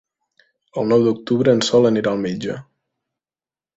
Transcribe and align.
El 0.81 0.87
nou 0.93 1.03
d'octubre 1.07 1.55
en 1.57 1.63
Sol 1.67 1.87
anirà 1.91 2.15
al 2.15 2.25
metge. 2.25 2.57